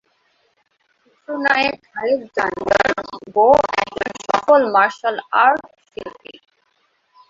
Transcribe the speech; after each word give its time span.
চিত্রনায়ক 0.97 1.77
Alexander 1.95 2.85
Bo 3.35 3.47
একজন 3.81 4.11
সফল 4.27 4.61
মার্শাল 4.75 5.15
আর্ট 5.43 5.61
শিল্পী। 5.87 6.33